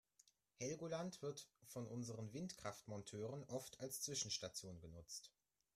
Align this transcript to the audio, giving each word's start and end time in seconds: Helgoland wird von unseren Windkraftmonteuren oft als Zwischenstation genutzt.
Helgoland 0.59 1.21
wird 1.21 1.47
von 1.67 1.85
unseren 1.85 2.33
Windkraftmonteuren 2.33 3.43
oft 3.43 3.79
als 3.81 4.01
Zwischenstation 4.01 4.79
genutzt. 4.79 5.31